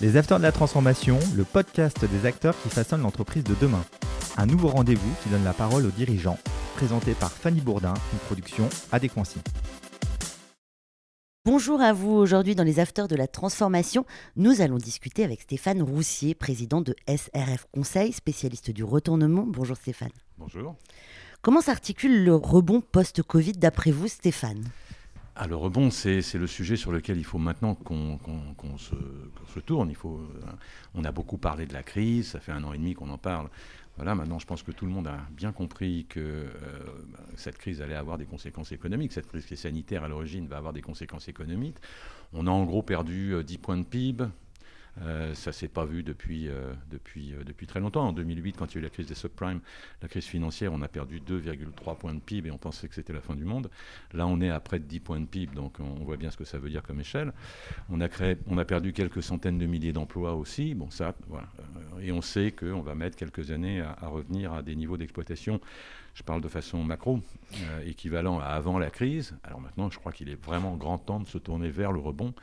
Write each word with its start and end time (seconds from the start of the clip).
Les 0.00 0.16
Acteurs 0.16 0.38
de 0.38 0.44
la 0.44 0.52
Transformation, 0.52 1.18
le 1.34 1.42
podcast 1.42 2.04
des 2.04 2.24
acteurs 2.24 2.54
qui 2.62 2.68
façonnent 2.68 3.02
l'entreprise 3.02 3.42
de 3.42 3.56
demain. 3.60 3.84
Un 4.36 4.46
nouveau 4.46 4.68
rendez-vous 4.68 5.12
qui 5.24 5.28
donne 5.28 5.42
la 5.42 5.52
parole 5.52 5.84
aux 5.84 5.90
dirigeants, 5.90 6.38
présenté 6.76 7.14
par 7.14 7.32
Fanny 7.32 7.60
Bourdin, 7.60 7.94
une 8.12 8.18
production 8.20 8.68
Adéquancy. 8.92 9.40
Bonjour 11.44 11.80
à 11.80 11.92
vous. 11.92 12.12
Aujourd'hui, 12.12 12.54
dans 12.54 12.62
les 12.62 12.78
Afters 12.78 13.08
de 13.08 13.16
la 13.16 13.26
Transformation, 13.26 14.06
nous 14.36 14.60
allons 14.60 14.76
discuter 14.76 15.24
avec 15.24 15.42
Stéphane 15.42 15.82
Roussier, 15.82 16.36
président 16.36 16.80
de 16.80 16.94
SRF 17.08 17.66
Conseil, 17.72 18.12
spécialiste 18.12 18.70
du 18.70 18.84
retournement. 18.84 19.46
Bonjour 19.48 19.76
Stéphane. 19.76 20.12
Bonjour. 20.36 20.76
Comment 21.42 21.60
s'articule 21.60 22.22
le 22.22 22.36
rebond 22.36 22.82
post-Covid 22.82 23.54
d'après 23.54 23.90
vous, 23.90 24.06
Stéphane? 24.06 24.62
Ah, 25.40 25.46
le 25.46 25.54
rebond, 25.54 25.90
c'est 25.90 26.34
le 26.34 26.48
sujet 26.48 26.76
sur 26.76 26.90
lequel 26.90 27.16
il 27.16 27.24
faut 27.24 27.38
maintenant 27.38 27.76
qu'on 27.76 28.18
se, 28.76 29.60
tourne. 29.60 29.90
Euh, 29.90 30.16
on 30.94 31.04
a 31.04 31.12
beaucoup 31.12 31.38
parlé 31.38 31.64
de 31.64 31.72
la 31.72 31.84
crise, 31.84 32.30
ça 32.30 32.40
fait 32.40 32.50
un 32.50 32.64
an 32.64 32.72
et 32.72 32.78
demi 32.78 32.94
qu'on 32.94 33.08
en 33.08 33.18
parle. 33.18 33.48
Voilà, 33.94 34.16
maintenant, 34.16 34.40
je 34.40 34.46
pense 34.46 34.64
que 34.64 34.72
tout 34.72 34.84
le 34.84 34.90
monde 34.90 35.06
a 35.06 35.18
bien 35.30 35.52
compris 35.52 36.06
que 36.08 36.18
euh, 36.18 36.48
cette 37.36 37.56
crise 37.56 37.80
allait 37.80 37.94
avoir 37.94 38.18
des 38.18 38.26
conséquences 38.26 38.72
économiques. 38.72 39.12
Cette 39.12 39.28
crise 39.28 39.46
qui 39.46 39.56
sanitaire 39.56 40.02
à 40.02 40.08
l'origine 40.08 40.48
va 40.48 40.56
avoir 40.56 40.72
des 40.72 40.82
conséquences 40.82 41.28
économiques. 41.28 41.76
On 42.32 42.48
a 42.48 42.50
en 42.50 42.64
gros 42.64 42.82
perdu 42.82 43.32
10 43.44 43.54
euh, 43.54 43.58
points 43.62 43.78
de 43.78 43.84
PIB, 43.84 44.24
euh, 45.02 45.34
ça 45.34 45.52
s'est 45.52 45.68
pas 45.68 45.84
vu 45.84 46.02
depuis, 46.02 46.48
euh, 46.48 46.72
depuis, 46.90 47.32
euh, 47.32 47.44
depuis 47.44 47.66
très 47.66 47.80
longtemps. 47.80 48.06
En 48.06 48.12
2008, 48.12 48.56
quand 48.56 48.66
il 48.66 48.74
y 48.74 48.78
a 48.78 48.80
eu 48.80 48.82
la 48.84 48.90
crise 48.90 49.06
des 49.06 49.14
subprimes, 49.14 49.60
la 50.02 50.08
crise 50.08 50.24
financière, 50.24 50.72
on 50.72 50.82
a 50.82 50.88
perdu 50.88 51.20
2,3 51.20 51.96
points 51.96 52.14
de 52.14 52.20
PIB 52.20 52.48
et 52.48 52.50
on 52.50 52.58
pensait 52.58 52.88
que 52.88 52.94
c'était 52.94 53.12
la 53.12 53.20
fin 53.20 53.34
du 53.34 53.44
monde. 53.44 53.70
Là, 54.12 54.26
on 54.26 54.40
est 54.40 54.50
à 54.50 54.60
près 54.60 54.78
de 54.78 54.84
10 54.84 55.00
points 55.00 55.20
de 55.20 55.26
PIB, 55.26 55.54
donc 55.54 55.78
on 55.80 56.04
voit 56.04 56.16
bien 56.16 56.30
ce 56.30 56.36
que 56.36 56.44
ça 56.44 56.58
veut 56.58 56.70
dire 56.70 56.82
comme 56.82 57.00
échelle. 57.00 57.32
On 57.90 58.00
a, 58.00 58.08
créé, 58.08 58.36
on 58.46 58.58
a 58.58 58.64
perdu 58.64 58.92
quelques 58.92 59.22
centaines 59.22 59.58
de 59.58 59.66
milliers 59.66 59.92
d'emplois 59.92 60.34
aussi. 60.34 60.74
Bon, 60.74 60.90
ça. 60.90 61.14
Et 62.00 62.12
on 62.12 62.22
sait 62.22 62.52
qu'on 62.52 62.80
va 62.80 62.94
mettre 62.94 63.16
quelques 63.16 63.50
années 63.50 63.80
à, 63.80 64.08
revenir 64.08 64.52
à 64.52 64.62
des 64.62 64.74
niveaux 64.74 64.96
d'exploitation 64.96 65.60
je 66.14 66.24
parle 66.24 66.40
de 66.40 66.48
façon 66.48 66.82
macro, 66.82 67.20
équivalent 67.86 68.40
à 68.40 68.46
avant 68.46 68.80
la 68.80 68.90
crise. 68.90 69.36
Alors 69.44 69.60
maintenant, 69.60 69.88
je 69.88 70.00
crois 70.00 70.10
qu'il 70.10 70.28
est 70.28 70.44
vraiment 70.44 70.74
grand 70.74 70.98
temps 70.98 71.20
de 71.20 71.28
se 71.28 71.38
tourner 71.38 71.70
vers 71.70 71.92
le 71.92 72.00
rebond 72.00 72.34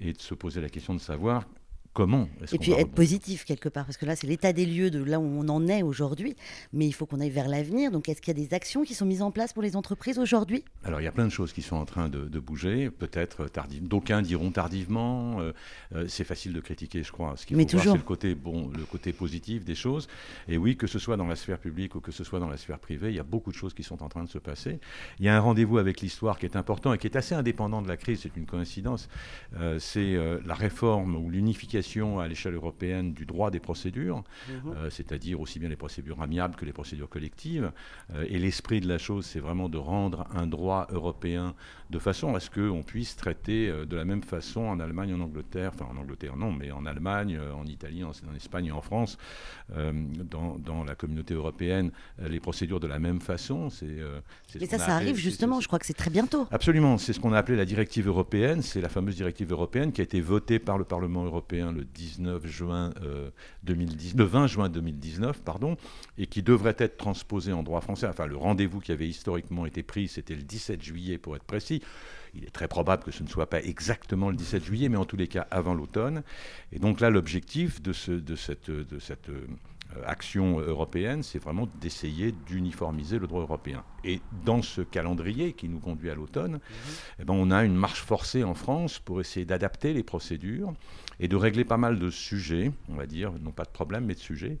et 0.00 0.12
de 0.12 0.20
se 0.20 0.34
poser 0.34 0.60
la 0.60 0.68
question 0.68 0.92
de 0.92 0.98
savoir 0.98 1.44
comment 1.92 2.28
Et 2.52 2.58
puis 2.58 2.72
être 2.72 2.90
positif 2.90 3.44
quelque 3.44 3.68
part, 3.68 3.84
parce 3.84 3.96
que 3.96 4.06
là, 4.06 4.16
c'est 4.16 4.26
l'état 4.26 4.52
des 4.52 4.66
lieux 4.66 4.90
de 4.90 5.02
là 5.02 5.20
où 5.20 5.24
on 5.24 5.48
en 5.48 5.68
est 5.68 5.82
aujourd'hui, 5.82 6.36
mais 6.72 6.86
il 6.86 6.92
faut 6.92 7.06
qu'on 7.06 7.20
aille 7.20 7.30
vers 7.30 7.48
l'avenir. 7.48 7.90
Donc, 7.90 8.08
est-ce 8.08 8.20
qu'il 8.20 8.36
y 8.36 8.40
a 8.42 8.46
des 8.46 8.54
actions 8.54 8.82
qui 8.82 8.94
sont 8.94 9.04
mises 9.04 9.22
en 9.22 9.30
place 9.30 9.52
pour 9.52 9.62
les 9.62 9.76
entreprises 9.76 10.18
aujourd'hui? 10.18 10.64
Alors, 10.84 11.00
il 11.00 11.04
y 11.04 11.08
a 11.08 11.12
plein 11.12 11.26
de 11.26 11.30
choses 11.30 11.52
qui 11.52 11.62
sont 11.62 11.76
en 11.76 11.84
train 11.84 12.08
de, 12.08 12.38
bouger, 12.38 12.90
peut-être 12.90 13.46
tardivement. 13.46 13.88
D'aucuns 13.88 14.22
diront 14.22 14.50
tardivement. 14.50 15.40
Euh, 15.40 15.52
euh, 15.94 16.06
c'est 16.08 16.24
facile 16.24 16.52
de 16.52 16.60
critiquer, 16.60 17.02
je 17.02 17.12
crois. 17.12 17.34
Ce 17.36 17.46
qu'il 17.46 17.56
faut 17.56 17.64
toujours. 17.64 17.82
voir, 17.82 17.94
c'est 17.94 17.98
le 17.98 18.04
côté, 18.04 18.34
bon, 18.34 18.70
le 18.76 18.84
côté 18.84 19.12
positif 19.12 19.64
des 19.64 19.74
choses. 19.74 20.08
Et 20.48 20.56
oui, 20.56 20.76
que 20.76 20.86
ce 20.86 20.98
soit 20.98 21.16
dans 21.16 21.26
la 21.26 21.36
sphère 21.36 21.58
publique 21.58 21.94
ou 21.94 22.00
que 22.00 22.10
ce 22.10 22.24
soit 22.24 22.40
dans 22.40 22.48
la 22.48 22.56
sphère 22.56 22.78
privée, 22.78 23.10
il 23.10 23.16
y 23.16 23.20
a 23.20 23.24
beaucoup 23.24 23.50
de 23.50 23.56
choses 23.56 23.74
qui 23.74 23.82
sont 23.82 24.02
en 24.02 24.08
train 24.08 24.24
de 24.24 24.28
se 24.28 24.38
passer. 24.38 24.80
Il 25.18 25.26
y 25.26 25.28
a 25.28 25.36
un 25.36 25.40
rendez-vous 25.40 25.78
avec 25.78 26.00
l'histoire 26.00 26.38
qui 26.38 26.46
est 26.46 26.56
important 26.56 26.92
et 26.94 26.98
qui 26.98 27.06
est 27.06 27.16
assez 27.16 27.34
indépendant 27.34 27.82
de 27.82 27.88
la 27.88 27.96
crise, 27.96 28.20
c'est 28.22 28.36
une 28.36 28.46
coïncidence. 28.46 29.08
Euh, 29.56 29.78
c'est 29.78 30.16
la 30.44 30.54
réforme 30.54 31.16
ou 31.16 31.30
l'unification 31.30 31.81
à 32.20 32.28
l'échelle 32.28 32.54
européenne 32.54 33.12
du 33.12 33.26
droit 33.26 33.50
des 33.50 33.60
procédures, 33.60 34.22
mhm. 34.48 34.72
euh, 34.74 34.90
c'est-à-dire 34.90 35.40
aussi 35.40 35.58
bien 35.58 35.68
les 35.68 35.76
procédures 35.76 36.22
amiables 36.22 36.54
que 36.54 36.64
les 36.64 36.72
procédures 36.72 37.08
collectives. 37.08 37.70
Euh, 38.14 38.24
et 38.28 38.38
l'esprit 38.38 38.80
de 38.80 38.88
la 38.88 38.98
chose, 38.98 39.26
c'est 39.26 39.40
vraiment 39.40 39.68
de 39.68 39.78
rendre 39.78 40.26
un 40.34 40.46
droit 40.46 40.86
européen 40.90 41.54
de 41.90 41.98
façon 41.98 42.34
à 42.34 42.40
ce 42.40 42.48
qu'on 42.48 42.82
puisse 42.82 43.16
traiter 43.16 43.68
euh, 43.68 43.84
de 43.84 43.96
la 43.96 44.04
même 44.04 44.22
façon 44.22 44.62
en 44.62 44.80
Allemagne, 44.80 45.14
en 45.14 45.20
Angleterre, 45.20 45.72
enfin 45.74 45.86
en 45.92 46.00
Angleterre 46.00 46.36
non, 46.36 46.52
mais 46.52 46.70
en 46.70 46.86
Allemagne, 46.86 47.38
en 47.54 47.66
Italie, 47.66 48.04
en, 48.04 48.12
Espagne 48.34 48.66
et 48.66 48.72
en 48.72 48.80
France, 48.80 49.18
dans, 49.68 50.58
dans, 50.58 50.84
la 50.84 50.94
communauté 50.94 51.34
européenne, 51.34 51.90
les 52.18 52.40
procédures 52.40 52.80
de 52.80 52.86
la 52.86 52.98
même 52.98 53.20
façon. 53.20 53.70
C'est, 53.70 53.98
mais 54.58 54.66
ça, 54.66 54.78
ça 54.78 54.96
arrive 54.96 55.16
justement, 55.16 55.60
je 55.60 55.66
crois 55.66 55.78
que 55.78 55.86
c'est 55.86 55.92
très 55.92 56.10
bientôt. 56.10 56.46
Absolument, 56.50 56.98
c'est 56.98 57.12
ce 57.12 57.20
qu'on 57.20 57.32
a 57.32 57.38
appelé 57.38 57.56
la 57.56 57.64
directive 57.64 58.08
européenne, 58.08 58.62
c'est 58.62 58.80
la 58.80 58.88
fameuse 58.88 59.16
directive 59.16 59.50
européenne 59.52 59.92
qui 59.92 60.00
a 60.00 60.04
été 60.04 60.20
votée 60.20 60.58
par 60.58 60.78
le 60.78 60.84
Parlement 60.84 61.24
européen 61.24 61.71
le 61.72 61.84
19 61.84 62.46
juin 62.46 62.90
2010, 63.64 64.14
euh, 64.14 64.18
le 64.18 64.24
20 64.24 64.46
juin 64.46 64.68
2019, 64.68 65.42
pardon, 65.42 65.76
et 66.18 66.26
qui 66.26 66.42
devrait 66.42 66.76
être 66.78 66.96
transposé 66.96 67.52
en 67.52 67.62
droit 67.62 67.80
français. 67.80 68.06
Enfin, 68.06 68.26
le 68.26 68.36
rendez-vous 68.36 68.80
qui 68.80 68.92
avait 68.92 69.08
historiquement 69.08 69.66
été 69.66 69.82
pris, 69.82 70.08
c'était 70.08 70.34
le 70.34 70.42
17 70.42 70.82
juillet 70.82 71.18
pour 71.18 71.36
être 71.36 71.44
précis. 71.44 71.82
Il 72.34 72.44
est 72.44 72.50
très 72.50 72.68
probable 72.68 73.02
que 73.02 73.10
ce 73.10 73.22
ne 73.22 73.28
soit 73.28 73.48
pas 73.48 73.60
exactement 73.60 74.30
le 74.30 74.36
17 74.36 74.64
juillet, 74.64 74.88
mais 74.88 74.96
en 74.96 75.04
tous 75.04 75.16
les 75.16 75.28
cas 75.28 75.46
avant 75.50 75.74
l'automne. 75.74 76.22
Et 76.72 76.78
donc 76.78 77.00
là, 77.00 77.10
l'objectif 77.10 77.82
de, 77.82 77.92
ce, 77.92 78.12
de 78.12 78.36
cette, 78.36 78.70
de 78.70 78.98
cette 78.98 79.28
euh, 79.28 79.46
action 80.06 80.60
européenne, 80.60 81.22
c'est 81.22 81.38
vraiment 81.38 81.68
d'essayer 81.80 82.32
d'uniformiser 82.46 83.18
le 83.18 83.26
droit 83.26 83.42
européen. 83.42 83.84
Et 84.04 84.20
dans 84.44 84.62
ce 84.62 84.80
calendrier 84.80 85.52
qui 85.52 85.68
nous 85.68 85.78
conduit 85.78 86.10
à 86.10 86.14
l'automne, 86.14 86.52
mhm. 86.52 86.60
eh 87.20 87.24
ben, 87.24 87.34
on 87.34 87.50
a 87.50 87.64
une 87.64 87.76
marche 87.76 88.02
forcée 88.02 88.44
en 88.44 88.54
France 88.54 88.98
pour 88.98 89.20
essayer 89.20 89.46
d'adapter 89.46 89.92
les 89.92 90.02
procédures 90.02 90.72
et 91.22 91.28
de 91.28 91.36
régler 91.36 91.64
pas 91.64 91.76
mal 91.76 92.00
de 92.00 92.10
sujets, 92.10 92.72
on 92.88 92.94
va 92.94 93.06
dire, 93.06 93.32
non 93.40 93.52
pas 93.52 93.62
de 93.62 93.70
problèmes, 93.70 94.06
mais 94.06 94.14
de 94.14 94.18
sujets, 94.18 94.58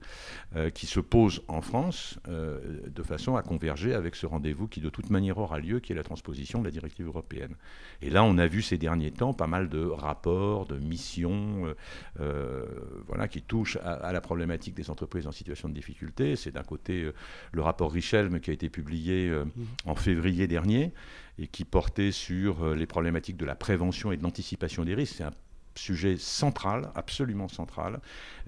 euh, 0.54 0.70
qui 0.70 0.86
se 0.86 1.00
posent 1.00 1.42
en 1.48 1.60
France 1.60 2.20
euh, 2.28 2.60
de 2.86 3.02
façon 3.02 3.34
à 3.34 3.42
converger 3.42 3.94
avec 3.94 4.14
ce 4.14 4.26
rendez-vous 4.26 4.68
qui 4.68 4.80
de 4.80 4.88
toute 4.88 5.10
manière 5.10 5.38
aura 5.38 5.58
lieu, 5.58 5.80
qui 5.80 5.92
est 5.92 5.96
la 5.96 6.04
transposition 6.04 6.60
de 6.60 6.64
la 6.64 6.70
directive 6.70 7.06
européenne. 7.06 7.56
Et 8.00 8.10
là, 8.10 8.22
on 8.22 8.38
a 8.38 8.46
vu 8.46 8.62
ces 8.62 8.78
derniers 8.78 9.10
temps 9.10 9.32
pas 9.32 9.48
mal 9.48 9.68
de 9.68 9.84
rapports, 9.84 10.66
de 10.66 10.78
missions, 10.78 11.74
euh, 12.20 12.64
voilà, 13.08 13.26
qui 13.26 13.42
touchent 13.42 13.78
à, 13.82 14.12
la 14.12 14.20
problématique 14.20 14.74
des 14.74 14.88
entreprises 14.88 15.26
en 15.26 15.32
situation 15.32 15.68
de 15.68 15.74
difficulté. 15.74 16.36
C'est 16.36 16.52
d'un 16.52 16.62
côté 16.62 17.10
le 17.50 17.62
rapport 17.62 17.92
Richelme 17.92 18.38
qui 18.38 18.50
a 18.50 18.52
été 18.52 18.68
publié 18.68 19.31
mmh. 19.32 19.62
en 19.86 19.94
février 19.94 20.46
dernier 20.46 20.92
et 21.38 21.46
qui 21.46 21.64
portait 21.64 22.12
sur 22.12 22.74
les 22.74 22.86
problématiques 22.86 23.36
de 23.36 23.46
la 23.46 23.54
prévention 23.54 24.12
et 24.12 24.16
de 24.16 24.22
l'anticipation 24.22 24.84
des 24.84 24.94
risques. 24.94 25.14
C'est 25.16 25.24
un 25.24 25.32
sujet 25.78 26.16
central, 26.16 26.90
absolument 26.94 27.48
central. 27.48 28.00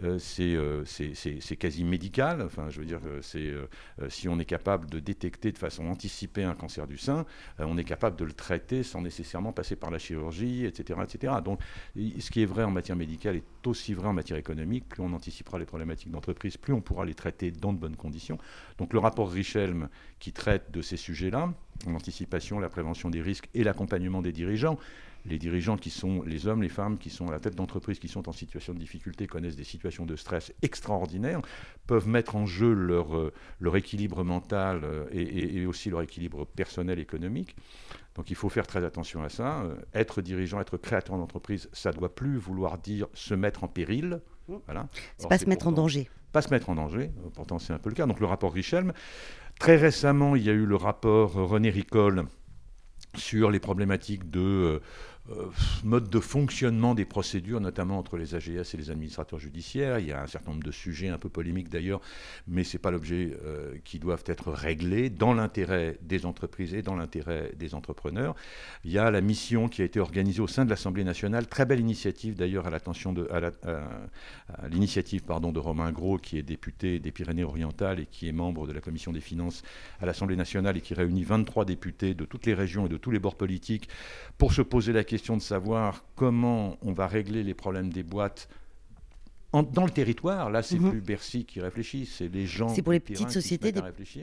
Euh, 0.03 0.19
euh, 0.41 0.85
c'est 0.85 1.57
quasi 1.57 1.85
médical. 1.85 2.43
Enfin, 2.43 2.71
je 2.71 2.81
veux 2.81 2.87
dire, 2.87 3.01
c'est 3.23 3.39
euh, 3.39 3.67
si 4.09 4.29
on 4.29 4.39
est 4.39 4.45
capable 4.45 4.89
de 4.91 4.99
détecter 4.99 5.53
de 5.53 5.59
façon 5.59 5.87
anticipée 5.87 6.45
un 6.45 6.55
cancer 6.55 6.87
du 6.87 6.99
sein, 6.99 7.25
on 7.59 7.79
est 7.79 7.85
capable 7.85 8.17
de 8.17 8.25
le 8.25 8.33
traiter 8.33 8.83
sans 8.83 9.01
nécessairement 9.01 9.53
passer 9.53 9.77
par 9.77 9.91
la 9.91 9.99
chirurgie, 9.99 10.65
etc., 10.65 11.01
etc. 11.03 11.35
Donc, 11.45 11.61
ce 11.97 12.31
qui 12.31 12.43
est 12.43 12.47
vrai 12.47 12.65
en 12.65 12.71
matière 12.71 12.97
médicale 12.97 13.37
est 13.37 13.67
aussi 13.67 13.95
vrai 13.95 14.09
en 14.09 14.13
matière 14.13 14.39
économique. 14.39 14.89
Plus 14.89 15.03
on 15.03 15.13
anticipera 15.13 15.59
les 15.59 15.67
problématiques 15.67 16.11
d'entreprise, 16.11 16.57
plus 16.57 16.73
on 16.73 16.81
pourra 16.81 17.05
les 17.05 17.15
traiter 17.15 17.51
dans 17.51 17.73
de 17.73 17.79
bonnes 17.79 17.97
conditions. 17.97 18.39
Donc, 18.79 18.93
le 18.93 18.99
rapport 18.99 19.31
Richelme 19.31 19.89
qui 20.19 20.33
traite 20.33 20.71
de 20.71 20.83
ces 20.83 20.97
sujets-là, 20.97 21.53
l'anticipation, 21.87 22.59
la 22.59 22.69
prévention 22.69 23.11
des 23.11 23.21
risques 23.21 23.49
et 23.55 23.65
l'accompagnement 23.65 24.23
des 24.23 24.33
dirigeants 24.33 24.79
les 25.25 25.39
dirigeants 25.39 25.77
qui 25.77 25.91
sont 25.91 26.23
les 26.23 26.47
hommes, 26.47 26.63
les 26.63 26.69
femmes 26.69 26.99
qui 26.99 27.11
sont 27.11 27.29
à 27.29 27.33
la 27.33 27.41
tête 27.41 27.55
d'entreprises 27.55 27.99
qui 27.99 28.09
sont 28.09 28.29
en 28.29 28.33
situation 28.33 28.75
de 28.75 28.79
difficulté, 28.79 29.27
connaissent 29.27 29.57
des 29.57 29.65
situations 29.65 30.07
de 30.07 30.17
stress 30.17 30.53
extraordinaires, 30.63 31.41
peuvent 31.87 32.09
mettre 32.09 32.37
en 32.37 32.47
jeu 32.47 32.73
leur, 32.73 33.17
euh, 33.17 33.33
leur 33.61 33.77
équilibre 33.77 34.23
mental 34.23 34.81
euh, 34.85 35.07
et, 35.13 35.67
aussi 35.67 35.91
leur 35.91 36.03
équilibre 36.03 36.45
personnel 36.45 36.99
économique. 36.99 37.57
Donc 38.15 38.31
il 38.31 38.37
faut 38.37 38.49
faire 38.49 38.67
très 38.67 38.85
attention 38.85 39.23
à 39.23 39.29
ça. 39.29 39.63
Euh, 39.63 39.75
être 39.95 40.21
dirigeant, 40.21 40.61
être 40.61 40.77
créateur 40.77 41.17
d'entreprise, 41.17 41.69
ça 41.73 41.91
ne 41.91 41.97
doit 41.97 42.15
plus 42.15 42.37
vouloir 42.37 42.79
dire 42.79 43.09
se 43.15 43.35
mettre 43.35 43.65
en 43.65 43.69
péril. 43.69 44.21
Mmh. 44.49 44.55
Voilà. 44.67 44.89
C'est 45.17 45.29
pas 45.29 45.39
se 45.39 45.47
mettre 45.47 45.67
en 45.67 45.73
danger. 45.73 46.09
Pas 46.33 46.43
se 46.43 46.51
mettre 46.51 46.69
en 46.69 46.75
danger, 46.75 47.13
pourtant 47.35 47.59
c'est 47.59 47.73
un 47.73 47.79
peu 47.79 47.89
le 47.89 47.95
cas. 47.95 48.07
Donc 48.07 48.21
le 48.21 48.27
rapport 48.27 48.53
Richelme. 48.53 48.93
Très 49.61 49.77
récemment, 49.77 50.35
il 50.35 50.43
y 50.43 50.51
a 50.51 50.53
eu 50.53 50.67
le 50.67 50.75
rapport 50.75 51.33
René 51.33 51.71
Ricol 51.71 52.27
sur 53.17 53.51
les 53.51 53.61
problématiques 53.61 54.31
de 54.31 54.41
euh, 54.41 54.81
mode 55.85 56.11
de 56.11 56.21
fonctionnement 56.21 56.95
des 56.95 57.07
procédures, 57.07 57.61
notamment 57.61 57.99
entre 57.99 58.19
les 58.19 58.35
AGS 58.35 58.75
et 58.75 58.77
les 58.77 58.91
administrateurs 58.91 59.39
judiciaires. 59.39 59.99
Il 59.99 60.07
y 60.07 60.13
a 60.13 60.23
un 60.23 60.27
certain 60.27 60.51
nombre 60.51 60.65
de 60.65 60.71
sujets 60.71 61.09
un 61.09 61.19
peu 61.19 61.31
polémiques 61.31 61.71
d'ailleurs, 61.71 62.01
mais 62.47 62.63
ce 62.63 62.77
n'est 62.77 62.81
pas 62.81 62.91
l'objet 62.91 63.37
euh, 63.43 63.75
qui 63.85 63.99
doivent 63.99 64.25
être 64.27 64.53
réglés 64.53 65.09
dans 65.09 65.33
l'intérêt 65.33 65.99
des 66.03 66.27
entreprises 66.27 66.75
et 66.75 66.83
dans 66.83 66.95
l'intérêt 66.95 67.53
des 67.57 67.75
entrepreneurs. 67.75 68.35
Il 68.85 68.93
y 68.93 68.99
a 68.99 69.11
la 69.11 69.23
mission 69.23 69.69
qui 69.69 69.81
a 69.81 69.85
été 69.87 69.99
organisée 69.99 70.43
au 70.43 70.47
sein 70.47 70.67
de 70.67 70.71
l'Assemblée 70.71 71.05
nationale, 71.05 71.47
très 71.47 71.65
belle 71.65 71.81
initiative 71.81 72.35
d'ailleurs 72.35 72.67
à 72.67 72.71
l'attention 72.71 73.13
de 73.13 73.27
l'initiative 74.71 75.25
pardon 75.25 75.53
de 75.53 75.59
Romain 75.59 75.91
Gros 75.91 76.19
qui 76.19 76.37
est 76.39 76.43
député 76.43 76.99
des 76.99 77.13
Pyrénées-Orientales 77.13 78.01
et 78.01 78.07
qui 78.07 78.29
est 78.29 78.33
membre 78.33 78.67
de 78.67 78.73
la 78.73 78.81
commission 78.81 79.13
des 79.13 79.21
finances 79.21 79.63
à 80.01 80.07
l'Assemblée 80.07 80.37
nationale 80.37 80.77
et 80.77 80.81
qui 80.81 80.95
réunit 80.95 81.25
23 81.25 81.65
députés 81.65 82.15
de 82.15 82.25
toutes 82.25 82.47
les 82.47 82.55
régions 82.55 82.87
et 82.87 82.89
de 82.89 82.97
tous 82.97 83.11
les 83.11 83.19
bords 83.19 83.37
politiques 83.37 83.89
pour 84.37 84.53
se 84.53 84.63
poser 84.63 84.93
la 84.93 85.05
question 85.05 85.14
question 85.15 85.37
de 85.37 85.43
savoir 85.43 86.03
comment 86.17 86.77
on 86.83 86.93
va 86.93 87.07
régler 87.07 87.45
les 87.45 87.55
problèmes 87.55 87.93
des 87.93 88.03
boîtes 88.03 88.49
dans 89.63 89.85
le 89.85 89.91
territoire, 89.91 90.51
là, 90.51 90.63
c'est 90.63 90.79
mhm. 90.79 90.91
plus 90.91 91.01
Bercy 91.01 91.45
qui 91.45 91.61
réfléchit, 91.61 92.07
c'est 92.07 92.29
les 92.29 92.47
gens. 92.47 92.69
C'est 92.69 92.83
pour 92.83 92.93
les 92.93 93.01
petites 93.01 93.31
sociétés, 93.31 93.73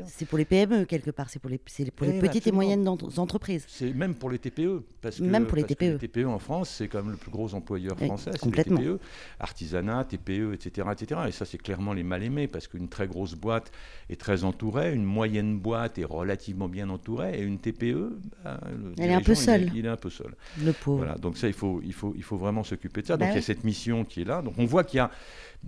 c'est 0.07 0.25
pour 0.25 0.37
les 0.37 0.45
PME 0.45 0.85
quelque 0.85 1.11
part, 1.11 1.29
c'est 1.29 1.39
pour 1.39 1.49
les, 1.49 1.59
pour 1.95 2.05
les 2.05 2.17
eh, 2.17 2.19
petites 2.19 2.47
et 2.47 2.51
moyennes 2.51 2.87
entreprises. 2.87 3.65
C'est 3.67 3.93
même 3.93 4.15
pour 4.15 4.29
les 4.29 4.39
TPE, 4.39 4.83
parce 5.01 5.17
que, 5.17 5.23
même 5.23 5.45
pour 5.45 5.57
les 5.57 5.63
TPE. 5.63 5.97
les 6.01 6.07
TPE 6.07 6.25
en 6.25 6.39
France, 6.39 6.69
c'est 6.77 6.87
quand 6.87 7.01
même 7.01 7.11
le 7.11 7.17
plus 7.17 7.31
gros 7.31 7.53
employeur 7.53 7.97
français, 7.97 8.31
c'est 8.33 8.55
les 8.55 8.63
TPE, 8.63 8.99
artisanat, 9.39 10.05
TPE, 10.05 10.53
etc., 10.53 10.87
etc. 10.91 11.21
Et 11.27 11.31
ça, 11.31 11.45
c'est 11.45 11.57
clairement 11.57 11.93
les 11.93 12.03
mal 12.03 12.23
aimés, 12.23 12.47
parce 12.47 12.67
qu'une 12.67 12.89
très 12.89 13.07
grosse 13.07 13.35
boîte 13.35 13.71
est 14.09 14.19
très 14.19 14.43
entourée, 14.43 14.93
une 14.93 15.05
moyenne 15.05 15.57
boîte 15.59 15.97
est 15.97 16.05
relativement 16.05 16.67
bien 16.67 16.89
entourée, 16.89 17.39
et 17.39 17.41
une 17.41 17.59
TPE, 17.59 18.19
bah, 18.43 18.59
elle 18.97 19.11
est 19.11 19.13
un 19.13 19.21
peu 19.21 19.35
seule. 19.35 19.71
Il 19.73 19.85
est, 19.85 19.89
un 19.89 19.97
peu 19.97 20.09
seul. 20.09 20.35
Le 20.63 20.73
pauvre. 20.73 20.99
Voilà, 20.99 21.15
donc 21.15 21.37
ça, 21.37 21.47
il 21.47 21.53
faut, 21.53 21.81
il 21.83 21.93
faut, 21.93 22.13
il 22.15 22.23
faut 22.23 22.37
vraiment 22.37 22.63
s'occuper 22.63 23.01
de 23.01 23.07
ça. 23.07 23.17
Donc 23.17 23.27
bah 23.27 23.33
il 23.33 23.35
y 23.35 23.39
a 23.39 23.41
cette 23.41 23.63
mission 23.63 24.03
qui 24.03 24.21
est 24.21 24.25
là. 24.25 24.41
Donc 24.41 24.55
on 24.57 24.65
voit 24.65 24.83
qu'il 24.83 24.97
y 24.97 24.99
a 24.99 25.11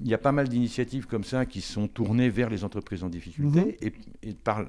il 0.02 0.08
y 0.08 0.14
a 0.14 0.18
pas 0.18 0.32
mal 0.32 0.50
d'initiatives 0.50 1.06
comme 1.06 1.24
ça 1.24 1.46
qui 1.46 1.62
sont 1.62 1.88
tournées 1.88 2.30
vers 2.30 2.50
les 2.50 2.64
entreprises 2.64 3.04
en 3.04 3.10
difficulté 3.10 3.78
mhm. 3.82 3.92
et, 4.24 4.34
par 4.34 4.66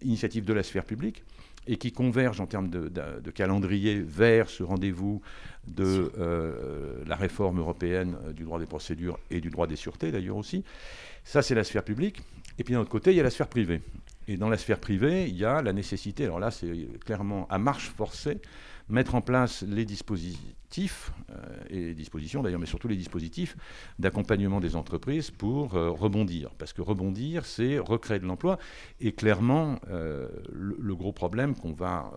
l'initiative 0.00 0.44
de 0.44 0.52
la 0.52 0.62
sphère 0.62 0.84
publique 0.84 1.22
et 1.66 1.76
qui 1.76 1.92
convergent 1.92 2.40
en 2.40 2.46
termes 2.46 2.68
de, 2.68 3.30
calendrier 3.30 4.00
vers 4.00 4.48
ce 4.50 4.64
rendez-vous 4.64 5.22
de 5.68 6.10
euh, 6.18 7.04
la 7.06 7.14
réforme 7.14 7.60
européenne 7.60 8.16
du 8.34 8.42
droit 8.42 8.58
des 8.58 8.66
procédures 8.66 9.18
et 9.30 9.40
du 9.40 9.50
droit 9.50 9.68
des 9.68 9.76
sûretés 9.76 10.10
d'ailleurs 10.10 10.36
aussi. 10.36 10.64
Ça, 11.24 11.40
c'est 11.40 11.54
la 11.54 11.62
sphère 11.62 11.84
publique. 11.84 12.20
Et 12.58 12.64
puis 12.64 12.74
d'un 12.74 12.80
autre 12.80 12.90
côté, 12.90 13.12
il 13.12 13.16
y 13.16 13.20
a 13.20 13.22
la 13.22 13.30
sphère 13.30 13.48
privée. 13.48 13.80
Et 14.28 14.36
dans 14.36 14.48
la 14.48 14.58
sphère 14.58 14.78
privée, 14.78 15.28
il 15.28 15.36
y 15.36 15.44
a 15.44 15.62
la 15.62 15.72
nécessité, 15.72 16.24
alors 16.24 16.40
là, 16.40 16.50
c'est 16.50 16.70
clairement 17.04 17.46
à 17.48 17.58
marche 17.58 17.90
forcée, 17.90 18.40
mettre 18.88 19.14
en 19.14 19.20
place 19.20 19.62
les 19.62 19.84
dispositifs, 19.84 20.54
euh, 20.78 21.34
et 21.68 21.80
les 21.80 21.94
dispositions 21.94 22.42
d'ailleurs, 22.42 22.60
mais 22.60 22.66
surtout 22.66 22.88
les 22.88 22.96
dispositifs 22.96 23.56
d'accompagnement 23.98 24.60
des 24.60 24.76
entreprises 24.76 25.30
pour 25.30 25.74
euh, 25.74 25.90
rebondir. 25.90 26.50
Parce 26.58 26.72
que 26.72 26.82
rebondir, 26.82 27.44
c'est 27.44 27.78
recréer 27.78 28.18
de 28.18 28.26
l'emploi. 28.26 28.58
Et 29.00 29.12
clairement, 29.12 29.78
euh, 29.90 30.28
le, 30.52 30.94
gros 30.94 31.12
problème 31.12 31.54
qu'on 31.54 31.72
va 31.72 32.12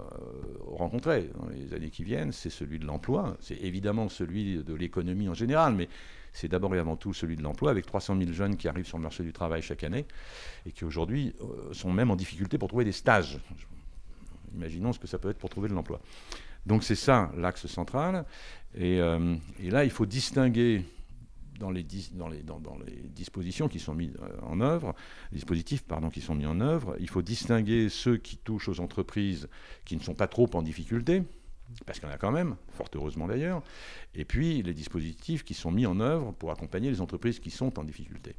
rencontrer 0.68 1.30
dans 1.40 1.48
les 1.48 1.74
années 1.74 1.90
qui 1.90 2.04
viennent, 2.04 2.32
c'est 2.32 2.50
celui 2.50 2.80
de 2.80 2.86
l'emploi. 2.86 3.38
C'est 3.40 3.58
évidemment 3.62 4.10
celui 4.10 4.64
de 4.64 4.74
l'économie 4.74 5.30
en 5.30 5.34
général, 5.34 5.74
mais 5.74 5.88
c'est 6.34 6.50
d'abord 6.50 6.76
et 6.76 6.80
avant 6.80 6.98
tout 6.98 7.14
celui 7.14 7.38
de 7.38 7.42
l'emploi, 7.42 7.72
avec 7.72 7.86
300 7.86 8.18
000 8.18 8.32
jeunes 8.34 8.58
qui 8.58 8.68
arrivent 8.68 8.86
sur 8.86 8.98
le 8.98 9.04
marché 9.04 9.24
du 9.24 9.32
travail 9.32 9.62
chaque 9.62 9.84
année 9.84 10.06
et 10.66 10.72
qui 10.72 10.84
aujourd'hui 10.84 11.34
sont 11.72 11.92
même 11.94 12.12
en 12.12 12.18
difficulté 12.18 12.58
pour 12.58 12.68
trouver 12.68 12.84
des 12.84 12.92
stages. 12.92 13.40
Imaginons 14.54 14.92
ce 14.92 15.00
que 15.00 15.08
ça 15.08 15.18
peut 15.18 15.30
être 15.30 15.38
pour 15.38 15.50
trouver 15.50 15.70
de 15.70 15.74
l'emploi. 15.74 16.02
Donc 16.66 16.84
c'est 16.84 16.96
ça 16.96 17.32
l'axe 17.38 17.68
central. 17.68 18.26
Euh, 18.78 19.36
et, 19.60 19.70
là, 19.70 19.84
il 19.86 19.92
faut 19.92 20.06
distinguer 20.06 20.84
dans 21.60 21.72
les, 21.72 21.84
dispositions 21.84 23.70
qui 23.70 23.80
sont 23.80 23.94
mises 23.94 24.14
euh, 24.22 24.30
en 24.42 24.60
œuvre, 24.60 24.94
dispositifs 25.32 25.84
qui 26.12 26.22
sont 26.22 26.36
mis 26.36 26.46
en 26.46 26.60
œuvre, 26.60 26.98
il 27.00 27.10
faut 27.10 27.22
distinguer 27.22 27.88
ceux 27.88 28.18
qui 28.18 28.38
touchent 28.38 28.68
aux 28.68 28.82
entreprises 28.82 29.48
qui 29.86 29.96
ne 29.96 30.02
sont 30.02 30.16
pas 30.16 30.28
trop 30.28 30.50
en 30.54 30.62
difficulté, 30.62 31.24
parce 31.86 32.00
qu'il 32.00 32.10
y 32.10 32.12
en 32.12 32.16
a 32.16 32.18
quand 32.18 32.34
même, 32.34 32.58
fort 32.74 32.90
heureusement 32.94 33.28
d'ailleurs, 33.28 33.64
et 34.14 34.26
puis 34.26 34.62
les 34.64 34.74
dispositifs 34.74 35.46
qui 35.46 35.54
sont 35.54 35.72
mis 35.72 35.86
en 35.86 36.02
œuvre 36.02 36.34
pour 36.34 36.52
accompagner 36.52 36.90
les 36.90 37.00
entreprises 37.00 37.40
qui 37.40 37.52
sont 37.52 37.80
en 37.80 37.86
difficulté. 37.86 38.36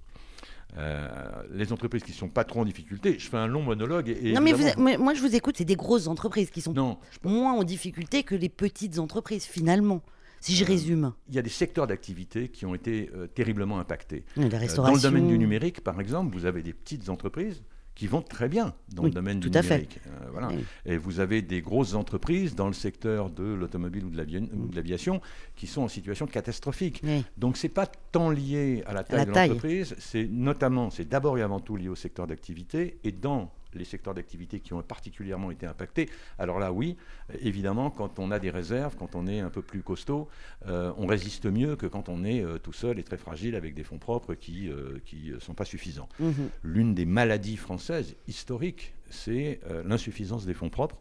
Euh, 0.79 1.09
les 1.53 1.73
entreprises 1.73 2.03
qui 2.03 2.11
ne 2.11 2.17
sont 2.17 2.29
pas 2.29 2.45
trop 2.45 2.61
en 2.61 2.65
difficulté, 2.65 3.19
je 3.19 3.29
fais 3.29 3.39
un 3.39 3.47
long 3.47 3.63
monologue. 3.63 4.09
Et, 4.09 4.33
non, 4.33 4.41
mais, 4.43 4.97
moi 4.99 5.15
je 5.15 5.21
vous 5.21 5.35
écoute, 5.35 5.57
c'est 5.57 5.65
des 5.65 5.77
grosses 5.77 6.07
entreprises 6.07 6.51
qui 6.51 6.61
sont 6.61 6.99
moins 7.25 7.55
en 7.55 7.65
difficulté 7.65 8.23
que 8.23 8.35
les 8.35 8.49
petites 8.49 8.99
entreprises 8.99 9.45
finalement. 9.45 10.03
Si 10.41 10.55
je 10.55 10.65
euh, 10.65 10.69
résume. 10.69 11.13
Il 11.31 11.35
y 11.35 11.39
a 11.39 11.43
des 11.43 11.49
secteurs 11.49 11.87
d'activité 11.87 12.49
qui 12.49 12.67
ont 12.67 12.75
été 12.75 13.11
euh, 13.15 13.27
terriblement 13.27 13.79
impactés. 13.79 14.25
dans 14.37 14.93
le 14.93 15.01
domaine 15.01 15.29
du 15.29 15.39
numérique, 15.39 15.81
par 15.83 15.99
exemple, 16.01 16.37
vous 16.37 16.45
avez 16.45 16.63
des 16.63 16.75
petites 16.75 17.09
entreprises 17.09 17.63
qui 17.97 18.07
vont 18.07 18.23
très 18.23 18.49
bien 18.49 18.75
dans 18.95 19.03
le 19.05 19.11
domaine 19.11 19.41
du 19.41 19.51
numérique. 19.51 19.99
Euh, 20.07 20.29
voilà. 20.31 20.51
Et 20.85 20.99
vous 20.99 21.19
avez 21.19 21.43
des 21.43 21.63
grosses 21.63 21.95
entreprises 21.95 22.55
dans 22.55 22.69
le 22.69 22.75
secteur 22.75 23.31
de 23.31 23.43
l'automobile 23.43 24.05
ou 24.05 24.11
de 24.11 24.77
l'aviation 24.77 25.21
qui 25.57 25.67
sont 25.67 25.83
en 25.83 25.89
situation 25.89 26.27
catastrophique. 26.27 27.03
Donc 27.39 27.57
c'est 27.57 27.71
pas 27.71 27.87
tant 27.87 28.31
lié 28.31 28.85
à 28.87 28.93
la 28.93 29.03
taille 29.03 29.27
de 29.27 29.33
l'entreprise, 29.33 29.97
c'est 29.99 30.29
notamment, 30.31 30.91
c'est 30.91 31.09
d'abord 31.09 31.39
et 31.39 31.43
avant 31.43 31.59
tout 31.59 31.77
lié 31.77 31.89
au 31.89 31.95
secteur 31.95 32.27
d'activité 32.27 32.99
et 33.03 33.13
dans 33.13 33.51
les 33.77 33.85
secteurs 33.85 34.15
d'activité 34.15 34.61
qui 34.61 34.73
ont 34.73 34.83
particulièrement 34.83 35.51
été 35.51 35.67
impactés. 35.67 36.09
Alors 36.39 36.59
là, 36.59 36.73
oui, 36.73 36.97
évidemment, 37.41 37.91
quand 37.91 38.19
on 38.19 38.31
a 38.31 38.39
des 38.39 38.51
réserves, 38.51 38.97
quand 38.97 39.15
on 39.15 39.27
est 39.27 39.41
un 39.41 39.51
peu 39.51 39.63
plus 39.63 39.83
costaud, 39.83 40.29
euh, 40.67 40.93
on 40.97 41.07
résiste 41.07 41.47
mieux 41.47 41.77
que 41.77 41.87
quand 41.87 42.09
on 42.09 42.25
est 42.25 42.43
euh, 42.43 42.59
tout 42.59 42.73
seul 42.73 42.99
et 42.99 43.03
très 43.03 43.17
fragile 43.17 43.55
avec 43.55 43.75
des 43.75 43.85
fonds 43.85 43.99
propres 43.99 44.35
qui 44.35 44.69
ne 44.69 45.35
euh, 45.35 45.41
sont 45.41 45.55
pas 45.55 45.65
suffisants. 45.65 46.09
Mhm. 46.21 46.51
L'une 46.63 46.95
des 46.95 47.07
maladies 47.07 47.57
françaises 47.57 48.17
historiques, 48.27 48.95
c'est 49.11 49.61
l'insuffisance 49.85 50.47
des 50.47 50.55
fonds 50.55 50.69
propres. 50.69 50.99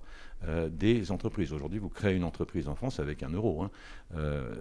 Des 0.70 1.12
entreprises. 1.12 1.54
Aujourd'hui, 1.54 1.80
vous 1.80 1.90
créez 1.90 2.16
une 2.16 2.24
entreprise 2.24 2.68
en 2.68 2.76
France 2.76 3.00
avec 3.00 3.24
un 3.24 3.30
euro. 3.30 3.64
Hein. 3.64 3.72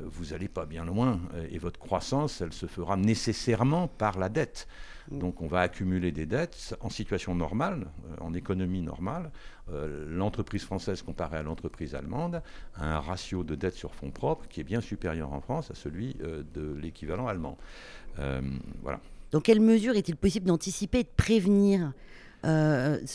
vous 0.05 0.27
n'allez 0.31 0.49
pas 0.49 0.65
bien 0.65 0.85
loin 0.85 1.21
et 1.51 1.59
votre 1.59 1.79
croissance, 1.79 2.41
elle 2.41 2.53
se 2.53 2.67
fera 2.67 2.97
nécessairement 2.97 3.89
par 3.89 4.19
la 4.19 4.29
dette. 4.29 4.67
Mm. 5.11 5.19
Donc 5.19 5.41
on 5.41 5.47
va 5.47 5.61
accumuler 5.61 6.13
des 6.13 6.27
dettes 6.27 6.77
en 6.81 6.91
situation 6.91 7.35
normale, 7.35 7.87
euh, 8.11 8.25
en 8.25 8.35
économie 8.35 8.83
normale. 8.83 9.31
Euh, 9.73 10.07
l'entreprise 10.09 10.63
française 10.63 11.03
comparée 11.03 11.39
à 11.39 11.43
l'entreprise 11.43 11.95
allemande 11.95 12.43
a 12.75 12.97
un 12.97 13.01
ratio 13.01 13.45
de 13.45 13.55
dette 13.55 13.75
sur 13.75 13.95
fonds 13.95 14.11
propres 14.11 14.47
qui 14.49 14.61
est 14.61 14.65
bien 14.65 14.81
supérieur 14.81 15.33
en 15.33 15.41
France 15.41 15.71
à 15.71 15.75
celui 15.75 16.17
euh, 16.23 16.43
de 16.55 16.75
l'équivalent 16.75 17.27
allemand. 17.27 17.59
voilà. 18.83 19.01
Dans 19.33 19.41
quelle 19.41 19.61
mesure 19.61 19.97
est-il 19.97 20.17
possible 20.17 20.47
d'anticiper 20.47 21.01
et 21.01 21.03
de 21.03 21.09
prévenir 21.17 21.93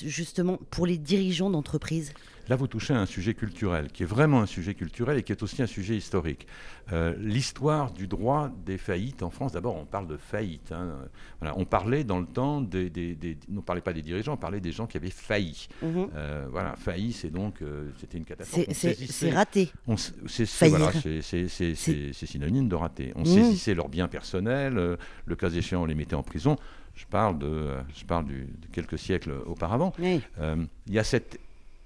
justement 0.04 0.58
pour 0.72 0.86
les 0.86 0.98
dirigeants 0.98 1.50
d'entreprise 1.50 2.14
Là, 2.50 2.56
vous 2.56 2.66
touchez 2.66 2.96
à 2.96 3.00
un 3.00 3.06
sujet 3.06 3.36
culturel, 3.36 3.92
qui 3.92 4.02
est 4.02 4.08
vraiment 4.08 4.42
un 4.42 4.48
sujet 4.48 4.74
culturel 4.74 5.20
et 5.20 5.24
qui 5.24 5.32
est 5.32 5.44
aussi 5.44 5.62
un 5.62 5.68
sujet 5.68 5.96
historique. 5.96 6.48
Euh, 6.92 7.14
l'histoire 7.20 7.92
du 7.92 8.08
droit 8.08 8.50
des 8.66 8.80
faillites 8.80 9.22
en 9.22 9.30
France, 9.30 9.52
d'abord, 9.52 9.76
on 9.76 9.86
parle 9.86 10.08
de 10.08 10.18
faillite. 10.18 10.72
Hein. 10.72 10.96
Voilà, 11.40 11.56
on 11.60 11.66
parlait 11.66 12.04
dans 12.04 12.20
le 12.20 12.26
temps 12.26 12.60
des, 12.62 12.90
des, 12.90 13.38
on 13.56 13.62
parlait 13.62 13.82
pas 13.82 13.94
des 13.94 14.02
dirigeants, 14.02 14.34
on 14.34 14.38
parlait 14.38 14.62
des 14.62 14.72
gens 14.72 14.88
qui 14.88 14.98
avaient 14.98 15.12
failli. 15.12 15.68
Mhm. 15.84 16.10
Euh, 16.16 16.48
voilà, 16.50 16.76
failli, 16.76 17.14
c'est 17.14 17.30
donc, 17.30 17.62
euh, 17.62 17.92
c'était 18.00 18.18
une 18.18 18.26
catastrophe. 18.26 18.66
C'est 18.72 19.30
raté. 19.30 19.72
C'est 20.26 20.70
voilà, 20.70 20.92
synonyme 22.14 22.68
de 22.68 22.76
raté. 22.76 23.14
On 23.16 23.20
mhm. 23.20 23.26
saisissait 23.26 23.76
leurs 23.76 23.90
biens 23.90 24.08
personnels, 24.08 24.98
le 25.26 25.36
cas 25.36 25.52
échéant, 25.52 25.84
on 25.84 25.86
les 25.86 25.94
mettait 25.94 26.16
en 26.16 26.24
prison. 26.24 26.56
Je 26.96 27.06
parle 27.06 27.38
de, 27.38 27.76
je 27.96 28.06
parle 28.06 28.26
de 28.26 28.48
quelques 28.72 28.98
siècles 28.98 29.34
auparavant. 29.46 29.94
Il 30.00 30.94
y 30.94 30.98
a 30.98 31.04
cette 31.04 31.40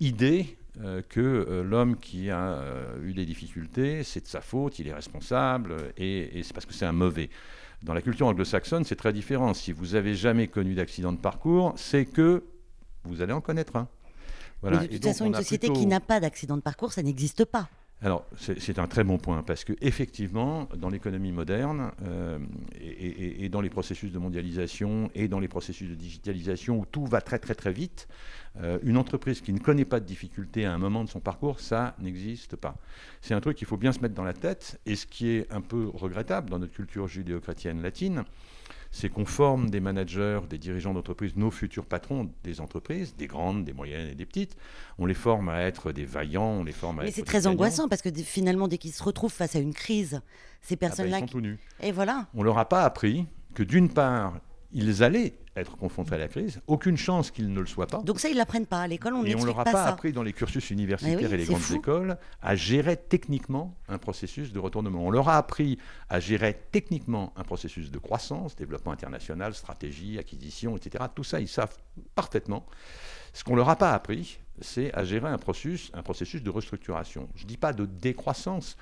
idée 0.03 0.57
euh, 0.81 1.01
que 1.07 1.19
euh, 1.19 1.63
l'homme 1.63 1.97
qui 1.97 2.29
a 2.29 2.53
euh, 2.53 3.03
eu 3.03 3.13
des 3.13 3.25
difficultés, 3.25 4.03
c'est 4.03 4.21
de 4.21 4.27
sa 4.27 4.41
faute, 4.41 4.79
il 4.79 4.87
est 4.87 4.93
responsable, 4.93 5.93
et, 5.97 6.41
c'est 6.43 6.53
parce 6.53 6.65
que 6.65 6.73
c'est 6.73 6.85
un 6.85 6.91
mauvais. 6.91 7.29
Dans 7.83 7.93
la 7.93 8.01
culture 8.01 8.27
anglo-saxonne, 8.27 8.83
c'est 8.83 8.95
très 8.95 9.13
différent. 9.13 9.53
Si 9.53 9.71
vous 9.71 9.95
avez 9.95 10.15
jamais 10.15 10.47
connu 10.47 10.73
d'accident 10.73 11.11
de 11.11 11.17
parcours, 11.17 11.73
c'est 11.75 12.05
que 12.05 12.43
vous 13.03 13.21
allez 13.21 13.33
en 13.33 13.41
connaître 13.41 13.75
un. 13.75 13.87
Voilà. 14.61 14.79
de 14.79 14.87
toute 14.87 15.03
façon, 15.03 15.25
une 15.25 15.35
société 15.35 15.69
qui 15.69 15.85
n'a 15.85 15.99
pas 15.99 16.19
d'accident 16.19 16.55
de 16.55 16.61
parcours, 16.61 16.93
ça 16.93 17.03
n'existe 17.03 17.43
pas. 17.45 17.69
Alors, 18.01 18.25
c'est 18.35 18.79
un 18.79 18.87
très 18.87 19.05
bon 19.05 19.17
point, 19.17 19.43
parce 19.43 19.63
qu'effectivement, 19.63 20.67
dans 20.75 20.89
l'économie 20.89 21.31
moderne 21.31 21.91
euh, 22.05 22.37
et, 22.81 23.47
dans 23.47 23.61
les 23.61 23.69
processus 23.69 24.11
de 24.11 24.19
mondialisation 24.19 25.09
et 25.15 25.29
dans 25.29 25.39
les 25.39 25.47
processus 25.47 25.89
de 25.89 25.95
digitalisation 25.95 26.79
où 26.79 26.85
tout 26.85 27.05
va 27.05 27.21
très 27.21 27.39
très 27.39 27.55
très 27.55 27.71
vite, 27.71 28.09
euh, 28.57 28.77
une 28.83 28.97
entreprise 28.97 29.39
qui 29.39 29.53
ne 29.53 29.59
connaît 29.59 29.85
pas 29.85 30.01
de 30.01 30.05
difficultés 30.05 30.65
à 30.65 30.73
un 30.73 30.77
moment 30.77 31.05
de 31.05 31.09
son 31.09 31.21
parcours, 31.21 31.61
ça 31.61 31.95
n'existe 31.97 32.57
pas. 32.57 32.75
C'est 33.21 33.35
un 33.35 33.39
truc 33.39 33.55
qu'il 33.55 33.67
faut 33.67 33.77
bien 33.77 33.93
se 33.93 34.01
mettre 34.01 34.15
dans 34.15 34.25
la 34.25 34.33
tête, 34.33 34.81
et 34.85 34.97
ce 34.97 35.05
qui 35.05 35.29
est 35.29 35.49
un 35.49 35.61
peu 35.61 35.89
regrettable 35.93 36.49
dans 36.49 36.59
notre 36.59 36.73
culture 36.73 37.07
judéo-chrétienne 37.07 37.81
latine, 37.81 38.25
c'est 38.93 39.09
qu'on 39.09 39.25
forme 39.25 39.71
des 39.71 39.79
managers, 39.79 40.41
des 40.47 40.59
dirigeants 40.59 40.93
d'entreprise, 40.93 41.35
nos 41.35 41.49
futurs 41.49 41.85
patrons 41.85 42.29
des 42.43 42.61
entreprises, 42.61 43.15
des 43.17 43.25
grandes, 43.25 43.65
des 43.65 43.73
moyennes 43.73 44.07
et 44.07 44.13
des 44.13 44.25
petites. 44.27 44.55
On 44.99 45.07
les 45.07 45.15
forme 45.15 45.49
à 45.49 45.61
être 45.61 45.91
des 45.91 46.05
vaillants, 46.05 46.59
on 46.59 46.63
les 46.63 46.71
forme 46.71 46.99
à 46.99 47.03
Mais 47.03 47.11
c'est 47.11 47.23
très 47.23 47.47
angoissant 47.47 47.89
parce 47.89 48.03
que 48.03 48.09
finalement, 48.13 48.67
dès 48.67 48.77
qu'ils 48.77 48.93
se 48.93 49.01
retrouvent 49.01 49.33
face 49.33 49.55
à 49.55 49.59
une 49.59 49.73
crise, 49.73 50.21
ces 50.61 50.75
personnes-là. 50.75 51.17
Ah 51.17 51.19
ben, 51.21 51.25
ils 51.25 51.29
sont 51.31 51.37
tout 51.37 51.41
nus. 51.41 51.57
Et 51.81 51.91
voilà. 51.91 52.27
On 52.35 52.43
leur 52.43 52.59
a 52.59 52.69
pas 52.69 52.83
appris 52.83 53.25
que 53.55 53.63
d'une 53.63 53.89
part, 53.89 54.39
ils 54.71 55.01
allaient 55.01 55.33
être 55.55 55.77
confrontés 55.77 56.15
à 56.15 56.17
la 56.17 56.27
crise, 56.27 56.61
aucune 56.67 56.97
chance 56.97 57.31
qu'ils 57.31 57.51
ne 57.51 57.59
le 57.59 57.65
soient 57.65 57.87
pas. 57.87 58.01
Donc 58.03 58.19
ça, 58.19 58.29
ils 58.29 58.37
l'apprennent 58.37 58.65
pas 58.65 58.81
à 58.81 58.87
l'école, 58.87 59.13
on 59.13 59.23
Et 59.23 59.35
on 59.35 59.41
ne 59.41 59.45
leur 59.45 59.59
a 59.59 59.63
pas, 59.63 59.85
appris 59.85 60.11
dans 60.11 60.23
les 60.23 60.33
cursus 60.33 60.71
universitaires 60.71 61.31
et 61.31 61.37
les 61.37 61.45
grandes 61.45 61.71
écoles 61.71 62.17
à 62.41 62.55
gérer 62.55 62.97
techniquement 62.97 63.75
un 63.87 63.97
processus 63.97 64.51
de 64.51 64.59
retournement. 64.59 65.05
On 65.05 65.11
leur 65.11 65.29
a 65.29 65.37
appris 65.37 65.77
à 66.09 66.19
gérer 66.19 66.59
techniquement 66.71 67.33
un 67.35 67.43
processus 67.43 67.91
de 67.91 67.97
croissance, 67.99 68.55
développement 68.55 68.91
international, 68.91 69.53
stratégie, 69.53 70.17
acquisition, 70.17 70.75
etc. 70.75 71.05
Tout 71.13 71.23
ça, 71.23 71.39
ils 71.39 71.47
savent 71.47 71.77
parfaitement. 72.15 72.65
Ce 73.33 73.43
qu'on 73.43 73.55
leur 73.55 73.69
a 73.69 73.75
pas 73.75 73.93
appris, 73.93 74.39
c'est 74.61 74.93
à 74.93 75.03
gérer 75.03 75.27
un 75.27 75.37
processus, 75.37 75.91
un 75.93 76.03
processus 76.03 76.43
de 76.43 76.49
restructuration. 76.49 77.29
Je 77.35 77.43
ne 77.43 77.47
dis 77.47 77.57
pas 77.57 77.73
de 77.73 77.85
décroissance, 77.85 78.77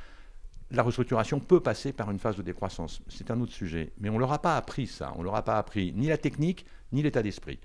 la 0.72 0.84
restructuration 0.84 1.40
peut 1.40 1.60
passer 1.60 1.94
par 1.94 2.10
une 2.12 2.20
phase 2.20 2.38
de 2.38 2.42
décroissance. 2.42 3.02
C'est 3.08 3.32
un 3.32 3.40
autre 3.42 3.54
sujet. 3.54 3.92
Mais 4.00 4.10
on 4.10 4.16
ne 4.16 4.20
leur 4.20 4.32
a 4.32 4.42
pas 4.42 4.58
appris 4.58 4.88
ça. 4.88 5.14
On 5.16 5.20
ne 5.20 5.26
leur 5.26 5.36
a 5.36 5.44
pas 5.44 5.58
appris 5.58 5.94
ni 5.96 6.08
la 6.08 6.18
technique, 6.18 6.66
ni 6.92 7.04
l'état 7.04 7.22
d'esprit. 7.22 7.60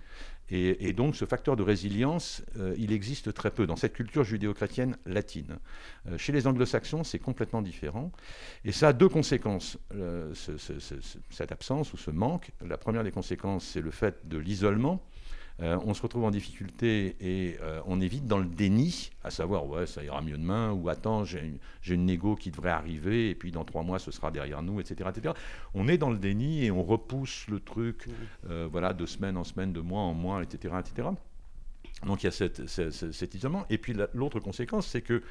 Et, 0.48 0.92
donc 0.92 1.16
ce 1.16 1.24
facteur 1.24 1.56
de 1.56 1.64
résilience, 1.64 2.44
euh, 2.56 2.74
il 2.78 2.92
existe 2.92 3.34
très 3.34 3.50
peu 3.50 3.66
dans 3.66 3.74
cette 3.74 3.94
culture 3.94 4.22
judéo-chrétienne 4.22 4.96
latine. 5.04 5.58
Euh, 6.08 6.18
chez 6.18 6.32
les 6.32 6.46
anglo-saxons, 6.46 7.02
c'est 7.02 7.18
complètement 7.18 7.62
différent. 7.62 8.12
Et 8.64 8.70
ça 8.70 8.88
a 8.88 8.92
deux 8.92 9.08
conséquences, 9.08 9.76
euh, 9.94 10.32
cette 11.30 11.50
absence 11.50 11.92
ou 11.92 11.96
ce 11.96 12.12
manque. 12.12 12.52
La 12.64 12.78
première 12.78 13.02
des 13.02 13.10
conséquences, 13.10 13.64
c'est 13.64 13.80
le 13.80 13.90
fait 13.90 14.28
de 14.28 14.38
l'isolement. 14.38 15.02
Euh, 15.62 15.78
on 15.86 15.94
se 15.94 16.02
retrouve 16.02 16.24
en 16.24 16.30
difficulté 16.30 17.16
et 17.18 17.56
euh, 17.62 17.80
on 17.86 18.00
est 18.00 18.08
vite 18.08 18.26
dans 18.26 18.38
le 18.38 18.44
déni, 18.44 19.10
à 19.24 19.30
savoir 19.30 19.66
ouais 19.66 19.86
ça 19.86 20.04
ira 20.04 20.20
mieux 20.20 20.36
demain 20.36 20.70
ou 20.72 20.90
attends 20.90 21.24
j'ai 21.24 21.40
une, 21.40 21.58
une, 21.86 22.04
négo 22.04 22.36
qui 22.36 22.50
devrait 22.50 22.70
arriver 22.70 23.30
et 23.30 23.34
puis 23.34 23.52
dans 23.52 23.64
trois 23.64 23.82
mois 23.82 23.98
ce 23.98 24.10
sera 24.10 24.30
derrière 24.30 24.60
nous 24.60 24.80
etc 24.80 25.08
etc. 25.08 25.34
On 25.72 25.88
est 25.88 25.96
dans 25.96 26.10
le 26.10 26.18
déni 26.18 26.64
et 26.64 26.70
on 26.70 26.82
repousse 26.82 27.46
le 27.48 27.60
truc 27.60 28.06
euh, 28.50 28.68
voilà 28.70 28.92
de 28.92 29.06
semaine 29.06 29.38
en 29.38 29.44
semaine, 29.44 29.72
de 29.72 29.80
mois 29.80 30.02
en 30.02 30.12
mois 30.12 30.42
etc 30.42 30.74
etc. 30.78 31.08
Donc 32.04 32.22
il 32.22 32.26
y 32.26 32.28
a 32.28 32.32
cet 32.32 33.34
isolement. 33.34 33.64
Et 33.70 33.78
puis 33.78 33.96
l'autre 34.12 34.38
conséquence, 34.40 34.86
c'est 34.86 35.00
que 35.00 35.22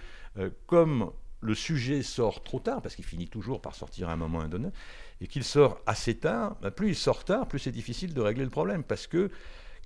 comme 0.65 1.11
le 1.41 1.55
sujet 1.55 2.01
sort 2.01 2.43
trop 2.43 2.59
tard, 2.59 2.81
parce 2.81 2.95
qu'il 2.95 3.05
finit 3.05 3.27
toujours 3.27 3.61
par 3.61 3.75
sortir 3.75 4.09
à 4.09 4.13
un 4.13 4.15
moment 4.15 4.43
donné, 4.47 4.69
et 5.21 5.27
qu'il 5.27 5.43
sort 5.43 5.79
assez 5.85 6.15
tard, 6.15 6.57
bah, 6.61 6.71
plus 6.71 6.89
il 6.89 6.95
sort 6.95 7.23
tard, 7.23 7.47
plus 7.47 7.59
c'est 7.59 7.71
difficile 7.71 8.13
de 8.13 8.21
régler 8.21 8.43
le 8.43 8.49
problème, 8.49 8.83
parce 8.83 9.07
que 9.07 9.29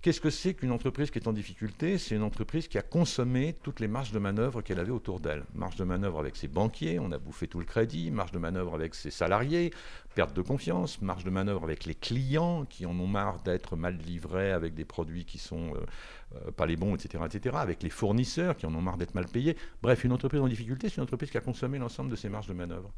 Qu'est-ce 0.02 0.22
que 0.22 0.30
c'est 0.30 0.54
qu'une 0.54 0.72
entreprise 0.72 1.12
qui 1.12 1.20
est 1.20 1.28
en 1.28 1.34
difficulté? 1.34 1.98
C'est 1.98 2.16
une 2.16 2.24
entreprise 2.24 2.70
qui 2.70 2.78
a 2.78 2.82
consommé 2.82 3.54
toutes 3.64 3.82
les 3.82 3.90
marges 3.90 4.14
de 4.14 4.20
manœuvre 4.20 4.62
qu'elle 4.62 4.80
avait 4.80 4.94
autour 4.94 5.20
d'elle. 5.20 5.44
Marge 5.54 5.76
de 5.76 5.84
manœuvre 5.84 6.20
avec 6.20 6.38
ses 6.38 6.48
banquiers, 6.48 7.00
on 7.00 7.12
a 7.12 7.18
bouffé 7.18 7.48
tout 7.48 7.60
le 7.60 7.66
crédit, 7.66 8.10
marge 8.10 8.32
de 8.32 8.40
manœuvre 8.40 8.76
avec 8.76 8.96
ses 8.96 9.12
salariés, 9.12 9.74
perte 10.16 10.34
de 10.34 10.42
confiance, 10.42 11.02
marge 11.02 11.26
de 11.26 11.30
manœuvre 11.30 11.66
avec 11.66 11.84
les 11.84 11.96
clients 11.96 12.64
qui 12.64 12.86
en 12.86 12.98
ont 12.98 13.08
marre 13.08 13.42
d'être 13.44 13.76
mal 13.76 13.98
livrés 13.98 14.54
avec 14.54 14.74
des 14.74 14.86
produits 14.86 15.26
qui 15.26 15.38
sont 15.38 15.74
euh, 15.76 15.80
euh, 16.48 16.52
pas 16.52 16.66
les 16.66 16.78
bons, 16.78 16.96
etc., 16.96 17.26
etc., 17.26 17.58
avec 17.60 17.84
les 17.84 17.90
fournisseurs 17.90 18.56
qui 18.56 18.68
en 18.68 18.76
ont 18.76 18.82
marre 18.82 18.96
d'être 18.96 19.16
mal 19.16 19.26
payés. 19.26 19.58
Bref, 19.82 20.06
une 20.06 20.14
entreprise 20.14 20.40
en 20.40 20.48
difficulté, 20.48 20.88
c'est 20.88 20.96
une 20.96 21.04
entreprise 21.04 21.30
qui 21.30 21.38
a 21.38 21.42
consommé 21.42 21.78
l'ensemble 21.78 22.10
de 22.10 22.16
ses 22.16 22.30
marges 22.30 22.48
de 22.48 22.54
manœuvre. 22.54 22.94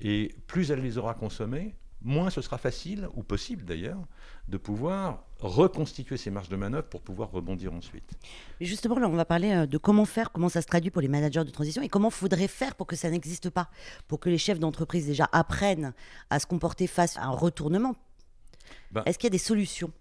Et 0.00 0.34
plus 0.48 0.70
elle 0.70 0.82
les 0.82 0.98
aura 0.98 1.14
consommées, 1.14 1.74
moins 2.04 2.30
ce 2.30 2.40
sera 2.40 2.58
facile, 2.58 3.08
ou 3.14 3.22
possible 3.22 3.64
d'ailleurs, 3.64 4.00
de 4.48 4.56
pouvoir 4.56 5.24
reconstituer 5.40 6.16
ces 6.16 6.30
marges 6.30 6.48
de 6.48 6.56
manœuvre 6.56 6.88
pour 6.88 7.02
pouvoir 7.02 7.30
rebondir 7.30 7.72
ensuite. 7.72 8.12
Justement, 8.60 8.98
là, 8.98 9.08
on 9.08 9.16
va 9.16 9.24
parler 9.24 9.52
euh, 9.52 9.66
de 9.66 9.78
comment 9.78 10.04
faire, 10.04 10.32
comment 10.32 10.48
ça 10.48 10.62
se 10.62 10.66
traduit 10.66 10.90
pour 10.90 11.02
les 11.02 11.08
managers 11.08 11.44
de 11.44 11.50
transition 11.50 11.82
et 11.82 11.88
comment 11.88 12.10
faudrait 12.10 12.48
faire 12.48 12.74
pour 12.74 12.86
que 12.86 12.96
ça 12.96 13.10
n'existe 13.10 13.50
pas, 13.50 13.68
pour 14.08 14.20
que 14.20 14.28
les 14.28 14.38
chefs 14.38 14.58
d'entreprise 14.58 15.06
déjà 15.06 15.28
apprennent 15.32 15.92
à 16.30 16.38
se 16.38 16.46
comporter 16.46 16.86
face 16.86 17.16
à 17.16 17.24
un 17.24 17.30
retournement. 17.30 17.94
Ben 18.90 19.02
Est-ce 19.06 19.18
qu'il 19.18 19.26
y 19.26 19.30
a 19.30 19.30
des 19.30 19.38
solutions? 19.38 19.92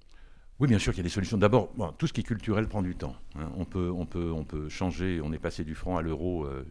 Oui, 0.59 0.67
bien 0.67 0.77
sûr 0.77 0.93
qu'il 0.93 0.99
y 0.99 1.01
a 1.01 1.09
des 1.09 1.09
solutions. 1.09 1.37
D'abord, 1.37 1.73
tout 1.97 2.05
ce 2.05 2.13
qui 2.13 2.21
est 2.21 2.23
culturel 2.23 2.67
prend 2.67 2.83
du 2.83 2.95
temps. 2.95 3.15
Hein. 3.35 3.51
On, 3.57 3.65
peut, 3.65 3.89
on, 3.89 4.05
peut, 4.05 4.31
on 4.31 4.43
peut 4.43 4.69
changer, 4.69 5.19
on 5.23 5.33
est 5.33 5.39
passé 5.39 5.63
du 5.63 5.73
franc 5.73 5.97
à 5.97 6.03
l'euro 6.03 6.45
euh, 6.45 6.63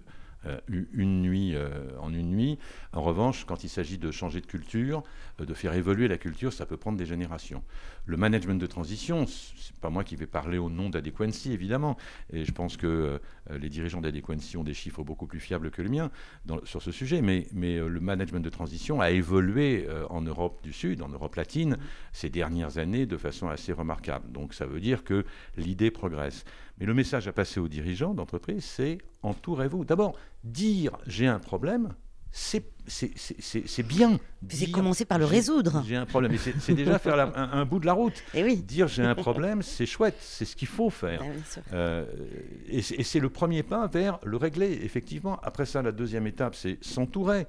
euh, 0.47 0.59
une 0.95 1.21
nuit 1.21 1.55
euh, 1.55 1.69
en 1.99 2.15
une 2.15 2.31
nuit. 2.31 2.59
En 2.95 3.03
revanche, 3.03 3.45
quand 3.45 3.63
il 3.63 3.69
s'agit 3.69 3.99
de 3.99 4.11
changer 4.11 4.41
de 4.41 4.47
culture, 4.47 5.03
euh, 5.39 5.45
de 5.45 5.53
faire 5.53 5.75
évoluer 5.75 6.09
la 6.09 6.17
culture, 6.17 6.51
ça 6.53 6.65
peut 6.65 6.79
prendre 6.79 6.97
des 6.97 7.05
générations. 7.05 7.63
Le 8.07 8.17
management 8.17 8.59
de 8.59 8.67
transition, 8.67 9.27
c'est 9.27 9.77
pas 9.77 9.91
moi 9.91 10.03
qui 10.03 10.17
vais 10.17 10.27
parler 10.27 10.57
au 10.57 10.71
nom 10.71 10.89
d'Adequancy, 10.89 11.53
évidemment, 11.53 11.99
et 12.33 12.45
je 12.47 12.53
pense 12.53 12.77
que 12.77 13.21
les 13.51 13.69
dirigeants 13.69 14.01
d'Adequancy 14.01 14.57
ont 14.57 14.65
des 14.65 14.75
chiffres 14.75 15.05
beaucoup 15.05 15.27
plus 15.27 15.39
fiables 15.39 15.71
que 15.71 15.83
le 15.83 15.91
mien 15.91 16.11
sur 16.65 16.83
ce 16.83 16.91
sujet, 16.91 17.23
mais, 17.23 17.47
mais 17.53 17.77
le 17.77 18.01
management 18.01 18.41
de 18.41 18.51
transition 18.51 19.01
a 19.01 19.11
évolué 19.11 19.87
en 20.09 20.23
Europe 20.23 20.61
du 20.63 20.73
Sud, 20.73 21.03
en 21.03 21.09
Europe 21.09 21.37
latine, 21.37 21.77
ces 22.13 22.31
dernières 22.31 22.79
années 22.79 23.07
de 23.07 23.17
façon 23.17 23.49
assez 23.49 23.73
remarquable. 23.73 24.33
Donc 24.33 24.55
ça 24.55 24.67
veut 24.67 24.81
dire 24.81 25.05
que 25.05 25.25
l'idée 25.57 25.91
progresse. 25.91 26.45
Mais 26.81 26.87
le 26.87 26.95
message 26.95 27.29
à 27.29 27.33
passer 27.33 27.61
aux 27.61 27.69
dirigeants 27.69 28.15
d'entreprise, 28.15 28.65
c'est 28.65 28.99
entourez-vous. 29.23 29.85
D'abord, 29.85 30.17
dire 30.43 30.97
j'ai 31.07 31.27
un 31.27 31.39
problème, 31.39 31.95
c'est 32.33 32.65
bien. 33.87 34.19
C'est 34.49 34.71
commencer 34.71 35.05
par 35.05 35.19
le 35.19 35.25
résoudre. 35.25 35.83
J'ai 35.87 35.97
un 35.97 36.07
problème. 36.07 36.37
C'est 36.39 36.75
déjà 36.75 36.99
faire 36.99 37.37
un, 37.37 37.65
bout 37.67 37.81
de 37.81 37.87
la 37.87 37.93
route. 37.93 38.23
Et 38.35 38.43
oui. 38.43 38.57
Dire 38.57 38.89
j'ai 38.89 39.03
un 39.03 39.15
problème, 39.15 39.63
c'est 39.63 39.87
chouette. 39.87 40.17
C'est 40.21 40.45
ce 40.45 40.57
qu'il 40.57 40.69
faut 40.69 40.91
faire. 40.91 41.23
Ah 41.23 41.75
euh, 41.75 42.07
et 42.69 42.83
c'est 42.83 43.21
le 43.21 43.29
premier 43.29 43.63
pas 43.63 43.87
vers 43.87 44.19
le 44.23 44.37
régler, 44.37 44.81
effectivement. 44.83 45.39
Après 45.43 45.67
ça, 45.67 45.83
la 45.83 45.93
deuxième 45.93 46.27
étape, 46.27 46.55
c'est 46.55 46.83
s'entourer. 46.83 47.47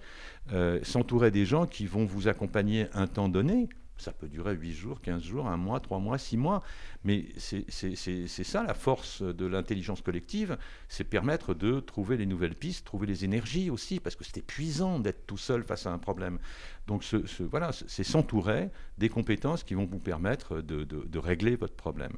Euh, 0.52 0.80
s'entourer 0.84 1.32
des 1.32 1.46
gens 1.46 1.68
qui 1.68 1.86
vont 1.86 2.04
vous 2.04 2.28
accompagner 2.28 2.88
un 2.94 3.08
temps 3.08 3.30
donné 3.30 3.70
ça 4.02 4.12
peut 4.12 4.28
durer 4.28 4.56
8 4.56 4.74
jours, 4.74 5.02
15 5.02 5.24
jours, 5.24 5.48
1 5.48 5.58
mois, 5.58 5.80
3 5.80 6.00
mois, 6.00 6.18
6 6.18 6.38
mois. 6.38 6.64
Mais 7.04 7.26
c'est 7.38 8.44
ça 8.44 8.64
la 8.64 8.74
force 8.74 9.22
de 9.22 9.46
l'intelligence 9.46 10.02
collective, 10.02 10.58
c'est 10.88 11.04
permettre 11.04 11.54
de 11.54 11.80
trouver 11.80 12.18
les 12.18 12.26
nouvelles 12.26 12.56
pistes, 12.56 12.86
trouver 12.86 13.08
les 13.08 13.26
énergies 13.26 13.70
aussi, 13.70 14.00
parce 14.00 14.16
que 14.16 14.24
c'est 14.24 14.38
épuisant 14.38 15.00
d'être 15.00 15.26
tout 15.26 15.38
seul 15.38 15.64
face 15.64 15.86
à 15.86 15.92
un 15.92 15.98
problème. 15.98 16.40
Donc 16.88 17.06
voilà, 17.50 17.72
c'est 17.72 18.04
s'entourer 18.04 18.70
des 18.98 19.10
compétences 19.10 19.64
qui 19.64 19.76
vont 19.76 19.86
vous 19.86 20.00
permettre 20.00 20.62
de, 20.62 21.20
régler 21.20 21.56
votre 21.56 21.76
problème. 21.76 22.14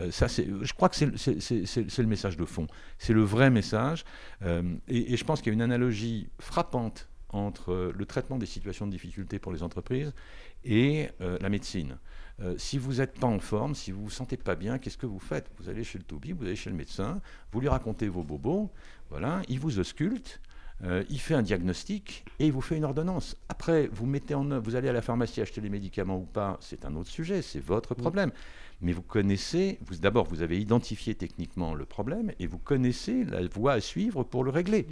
Euh, 0.00 0.10
ça, 0.10 0.26
je 0.26 0.72
crois 0.72 0.88
que 0.88 0.96
c'est 0.96 1.06
le 1.06 2.06
message 2.06 2.36
de 2.36 2.44
fond. 2.44 2.66
C'est 2.98 3.12
le 3.12 3.22
vrai 3.22 3.50
message. 3.50 4.04
Euh, 4.42 4.74
et 4.88 5.16
je 5.16 5.24
pense 5.24 5.40
qu'il 5.40 5.48
y 5.48 5.52
a 5.52 5.54
une 5.54 5.62
analogie 5.62 6.28
frappante 6.40 7.08
entre 7.30 7.92
le 7.94 8.06
traitement 8.06 8.38
des 8.38 8.46
situations 8.46 8.86
de 8.86 8.90
difficulté 8.90 9.38
pour 9.38 9.52
les 9.52 9.62
entreprises 9.62 10.12
et 10.64 11.08
euh, 11.20 11.38
la 11.40 11.48
médecine. 11.48 11.98
Euh, 12.40 12.54
si 12.56 12.78
vous 12.78 12.94
n'êtes 12.94 13.18
pas 13.18 13.26
en 13.26 13.40
forme, 13.40 13.74
si 13.74 13.90
vous 13.90 14.00
ne 14.00 14.04
vous 14.04 14.10
sentez 14.10 14.36
pas 14.36 14.54
bien, 14.54 14.78
qu'est-ce 14.78 14.98
que 14.98 15.06
vous 15.06 15.18
faites? 15.18 15.50
Vous 15.58 15.68
allez 15.68 15.82
chez 15.82 15.98
le 15.98 16.04
toubib, 16.04 16.38
vous 16.38 16.44
allez 16.44 16.56
chez 16.56 16.70
le 16.70 16.76
médecin, 16.76 17.20
vous 17.52 17.60
lui 17.60 17.68
racontez 17.68 18.08
vos 18.08 18.22
bobos, 18.22 18.70
voilà, 19.10 19.42
il 19.48 19.58
vous 19.58 19.80
ausculte, 19.80 20.40
euh, 20.84 21.02
il 21.10 21.18
fait 21.18 21.34
un 21.34 21.42
diagnostic 21.42 22.24
et 22.38 22.46
il 22.46 22.52
vous 22.52 22.60
fait 22.60 22.76
une 22.76 22.84
ordonnance. 22.84 23.36
Après, 23.48 23.88
vous 23.88 24.06
mettez 24.06 24.34
en 24.34 24.48
œuvre, 24.52 24.64
vous 24.64 24.76
allez 24.76 24.88
à 24.88 24.92
la 24.92 25.02
pharmacie 25.02 25.40
acheter 25.40 25.60
les 25.60 25.68
médicaments 25.70 26.18
ou 26.18 26.26
pas, 26.26 26.56
c'est 26.60 26.84
un 26.84 26.94
autre 26.94 27.10
sujet, 27.10 27.42
c'est 27.42 27.58
votre 27.58 27.94
problème. 27.94 28.30
Mais 28.80 28.92
vous 28.92 29.02
connaissez, 29.02 29.80
vous, 29.84 29.96
d'abord, 29.96 30.28
vous 30.28 30.42
avez 30.42 30.60
identifié 30.60 31.16
techniquement 31.16 31.74
le 31.74 31.84
problème 31.84 32.30
et 32.38 32.46
vous 32.46 32.58
connaissez 32.58 33.24
la 33.24 33.44
voie 33.48 33.72
à 33.72 33.80
suivre 33.80 34.22
pour 34.22 34.44
le 34.44 34.50
régler. 34.50 34.86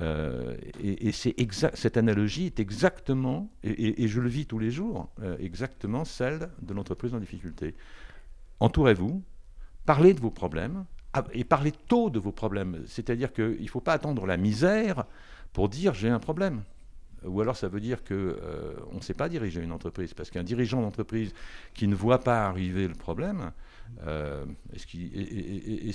Euh, 0.00 0.56
et, 0.82 1.12
cette 1.12 1.96
analogie 1.96 2.46
est 2.46 2.60
exactement, 2.60 3.50
et, 3.64 4.06
je 4.06 4.20
le 4.20 4.28
vis 4.28 4.46
tous 4.46 4.58
les 4.58 4.70
jours, 4.70 5.08
euh, 5.22 5.36
exactement 5.38 6.04
celle 6.04 6.50
de 6.62 6.74
l'entreprise 6.74 7.14
en 7.14 7.18
difficulté. 7.18 7.74
Entourez-vous, 8.60 9.22
parlez 9.86 10.14
de 10.14 10.20
vos 10.20 10.30
problèmes, 10.30 10.84
ah, 11.14 11.24
et 11.32 11.44
parlez 11.44 11.72
tôt 11.72 12.10
de 12.10 12.18
vos 12.18 12.32
problèmes. 12.32 12.82
C'est-à-dire 12.86 13.32
qu'il 13.32 13.62
ne 13.62 13.68
faut 13.68 13.80
pas 13.80 13.94
attendre 13.94 14.26
la 14.26 14.36
misère 14.36 15.04
pour 15.52 15.68
dire 15.68 15.94
j'ai 15.94 16.10
un 16.10 16.20
problème. 16.20 16.62
Ou 17.24 17.40
alors 17.40 17.56
ça 17.56 17.66
veut 17.66 17.80
dire 17.80 18.04
qu'on 18.04 18.14
euh, 18.14 18.74
ne 18.92 19.00
sait 19.00 19.14
pas 19.14 19.28
diriger 19.28 19.60
une 19.60 19.72
entreprise, 19.72 20.14
parce 20.14 20.30
qu'un 20.30 20.44
dirigeant 20.44 20.80
d'entreprise 20.80 21.32
qui 21.74 21.88
ne 21.88 21.94
voit 21.94 22.20
pas 22.20 22.46
arriver 22.46 22.86
le 22.86 22.94
problème, 22.94 23.50
euh, 24.06 24.44
est-ce 24.74 24.86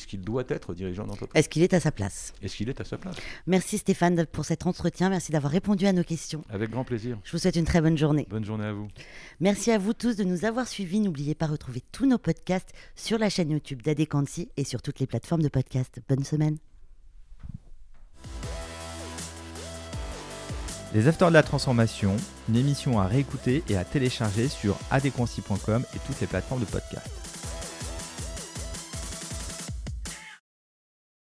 qu'il 0.07 0.21
doit 0.21 0.43
être 0.50 0.73
dirigeant 0.73 1.05
d'entreprise? 1.05 1.39
Est-ce 1.39 1.50
qu'il 1.50 1.63
est 1.63 1.73
à 1.73 1.79
sa 1.79 1.91
place? 1.91 2.33
Est-ce 2.41 2.55
qu'il 2.55 2.69
est 2.69 2.81
à 2.81 2.83
sa 2.83 2.97
place? 2.97 3.15
Merci 3.47 3.77
Stéphane 3.77 4.25
pour 4.25 4.45
cet 4.45 4.65
entretien. 4.65 5.09
Merci 5.09 5.31
d'avoir 5.31 5.51
répondu 5.51 5.85
à 5.85 5.93
nos 5.93 6.03
questions. 6.03 6.43
Avec 6.50 6.69
grand 6.69 6.83
plaisir. 6.83 7.17
Je 7.23 7.31
vous 7.31 7.38
souhaite 7.38 7.55
une 7.55 7.65
très 7.65 7.81
bonne 7.81 7.97
journée. 7.97 8.27
Bonne 8.29 8.45
journée 8.45 8.65
à 8.65 8.73
vous. 8.73 8.88
Merci 9.39 9.71
à 9.71 9.77
vous 9.77 9.93
tous 9.93 10.15
de 10.15 10.23
nous 10.23 10.45
avoir 10.45 10.67
suivis. 10.67 11.00
N'oubliez 11.00 11.35
pas 11.35 11.47
de 11.47 11.53
retrouver 11.53 11.81
tous 11.91 12.05
nos 12.05 12.17
podcasts 12.17 12.73
sur 12.95 13.17
la 13.17 13.29
chaîne 13.29 13.51
YouTube 13.51 13.81
d'Adequancy 13.81 14.50
et 14.57 14.63
sur 14.63 14.81
toutes 14.81 15.00
les 15.00 15.07
plateformes 15.07 15.41
de 15.41 15.50
podcast. 15.50 16.00
Bonne 16.09 16.23
semaine. 16.23 16.57
Les 20.93 21.07
Afters 21.07 21.29
de 21.29 21.33
la 21.33 21.41
Transformation, 21.41 22.15
une 22.50 22.55
émission 22.55 23.00
à 23.00 23.07
réécouter 23.07 23.63
et 23.67 23.77
à 23.77 23.83
télécharger 23.83 24.47
sur 24.47 24.77
adequancy.com 24.91 25.83
et 25.95 26.00
toutes 26.05 26.21
les 26.21 26.27
plateformes 26.27 26.62
de 26.62 26.65
podcast. 26.65 27.23